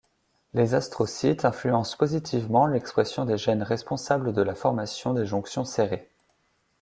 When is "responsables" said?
3.61-4.33